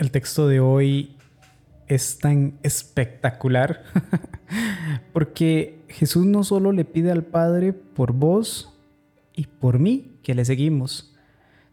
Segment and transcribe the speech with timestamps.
[0.00, 1.14] El texto de hoy
[1.86, 3.84] es tan espectacular
[5.12, 8.72] porque Jesús no solo le pide al Padre por vos
[9.34, 11.12] y por mí que le seguimos,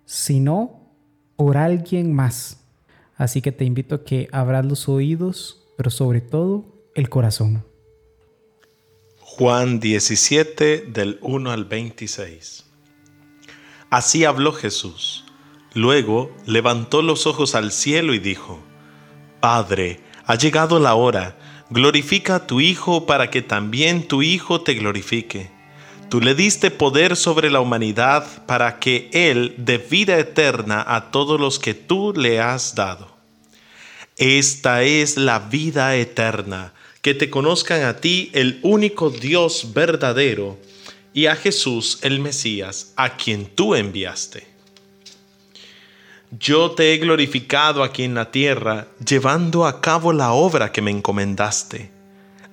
[0.03, 0.91] sino
[1.37, 2.65] por alguien más.
[3.15, 6.65] Así que te invito a que abras los oídos, pero sobre todo
[6.95, 7.63] el corazón.
[9.21, 12.65] Juan 17 del 1 al 26.
[13.89, 15.26] Así habló Jesús.
[15.73, 18.59] Luego levantó los ojos al cielo y dijo,
[19.39, 21.37] Padre, ha llegado la hora,
[21.69, 25.51] glorifica a tu Hijo para que también tu Hijo te glorifique.
[26.09, 31.39] Tú le diste poder sobre la humanidad para que Él dé vida eterna a todos
[31.39, 33.15] los que tú le has dado.
[34.15, 40.57] Esta es la vida eterna, que te conozcan a ti el único Dios verdadero
[41.13, 44.56] y a Jesús el Mesías, a quien tú enviaste.
[46.31, 50.91] Yo te he glorificado aquí en la tierra, llevando a cabo la obra que me
[50.91, 51.89] encomendaste.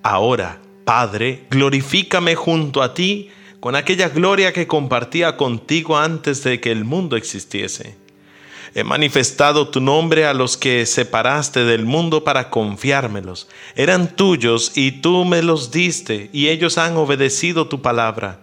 [0.00, 6.70] Ahora, Padre, glorifícame junto a ti con aquella gloria que compartía contigo antes de que
[6.70, 7.96] el mundo existiese.
[8.76, 13.48] He manifestado tu nombre a los que separaste del mundo para confiármelos.
[13.74, 18.38] Eran tuyos y tú me los diste, y ellos han obedecido tu palabra.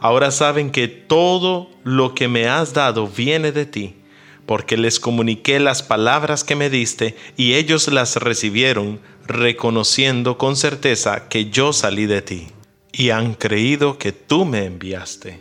[0.00, 4.01] Ahora saben que todo lo que me has dado viene de ti
[4.46, 11.28] porque les comuniqué las palabras que me diste y ellos las recibieron, reconociendo con certeza
[11.28, 12.48] que yo salí de ti,
[12.92, 15.40] y han creído que tú me enviaste.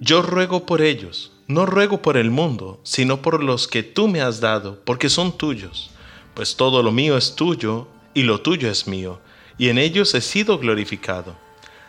[0.00, 4.20] Yo ruego por ellos, no ruego por el mundo, sino por los que tú me
[4.20, 5.90] has dado, porque son tuyos,
[6.34, 9.20] pues todo lo mío es tuyo y lo tuyo es mío,
[9.58, 11.36] y en ellos he sido glorificado.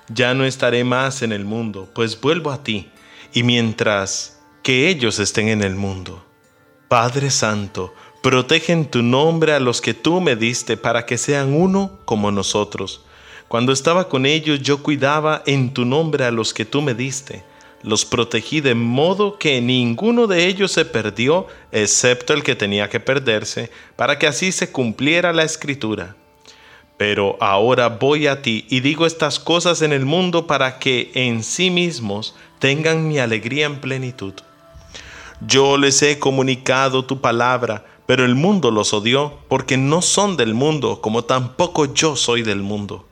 [0.10, 2.90] Ya no estaré más en el mundo, pues vuelvo a ti,
[3.34, 6.24] y mientras que ellos estén en el mundo.
[6.88, 11.54] Padre Santo, protege en tu nombre a los que tú me diste para que sean
[11.54, 13.04] uno como nosotros.
[13.48, 17.44] Cuando estaba con ellos yo cuidaba en tu nombre a los que tú me diste.
[17.82, 23.00] Los protegí de modo que ninguno de ellos se perdió, excepto el que tenía que
[23.00, 26.16] perderse, para que así se cumpliera la escritura.
[26.98, 31.44] Pero ahora voy a ti y digo estas cosas en el mundo para que en
[31.44, 34.36] sí mismos tengan mi alegría en plenitud.
[35.48, 40.54] Yo les he comunicado tu palabra, pero el mundo los odió, porque no son del
[40.54, 43.08] mundo, como tampoco yo soy del mundo.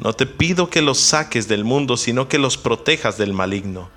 [0.00, 3.88] No te pido que los saques del mundo, sino que los protejas del maligno.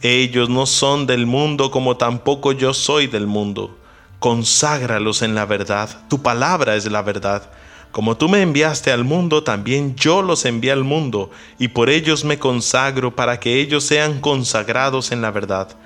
[0.00, 3.78] Ellos no son del mundo, como tampoco yo soy del mundo.
[4.18, 7.52] Conságralos en la verdad, tu palabra es la verdad.
[7.92, 12.24] Como tú me enviaste al mundo, también yo los envié al mundo, y por ellos
[12.24, 15.76] me consagro para que ellos sean consagrados en la verdad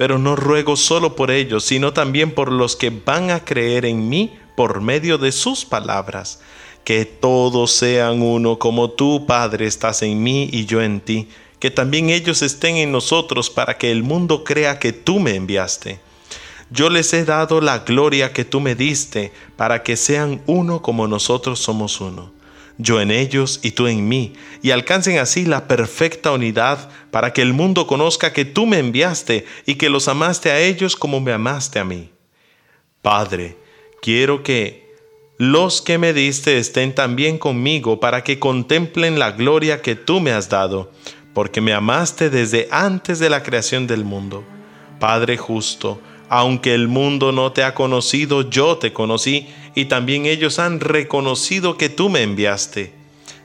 [0.00, 4.08] pero no ruego solo por ellos, sino también por los que van a creer en
[4.08, 6.40] mí por medio de sus palabras.
[6.84, 11.28] Que todos sean uno como tú, Padre, estás en mí y yo en ti.
[11.58, 16.00] Que también ellos estén en nosotros para que el mundo crea que tú me enviaste.
[16.70, 21.08] Yo les he dado la gloria que tú me diste, para que sean uno como
[21.08, 22.39] nosotros somos uno
[22.78, 27.42] yo en ellos y tú en mí, y alcancen así la perfecta unidad para que
[27.42, 31.32] el mundo conozca que tú me enviaste y que los amaste a ellos como me
[31.32, 32.10] amaste a mí.
[33.02, 33.56] Padre,
[34.02, 34.90] quiero que
[35.38, 40.32] los que me diste estén también conmigo para que contemplen la gloria que tú me
[40.32, 40.92] has dado,
[41.32, 44.44] porque me amaste desde antes de la creación del mundo.
[44.98, 50.60] Padre justo, aunque el mundo no te ha conocido, yo te conocí, y también ellos
[50.60, 52.92] han reconocido que tú me enviaste.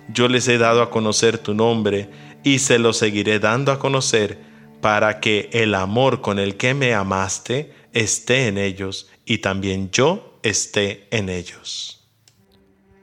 [0.08, 2.10] Yo les he dado a conocer tu nombre,
[2.44, 4.38] y se lo seguiré dando a conocer,
[4.82, 10.40] para que el amor con el que me amaste esté en ellos, y también yo
[10.44, 12.08] esté en ellos.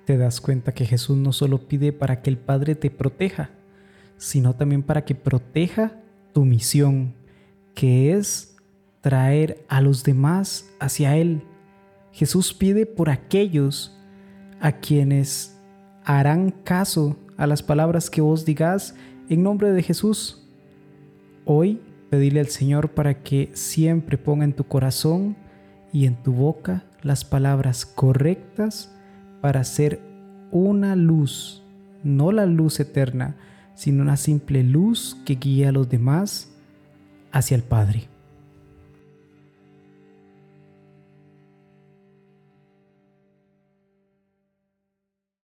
[0.04, 3.50] Te das cuenta que Jesús no solo pide para que el Padre te proteja,
[4.16, 6.00] sino también para que proteja
[6.32, 7.16] tu misión,
[7.74, 8.51] que es
[9.02, 11.42] traer a los demás hacia Él.
[12.12, 13.94] Jesús pide por aquellos
[14.60, 15.58] a quienes
[16.04, 18.94] harán caso a las palabras que vos digas
[19.28, 20.48] en nombre de Jesús.
[21.44, 25.36] Hoy pedile al Señor para que siempre ponga en tu corazón
[25.92, 28.94] y en tu boca las palabras correctas
[29.40, 30.00] para ser
[30.52, 31.64] una luz,
[32.04, 33.36] no la luz eterna,
[33.74, 36.52] sino una simple luz que guía a los demás
[37.32, 38.11] hacia el Padre.